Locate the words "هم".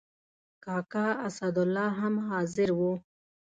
1.99-2.15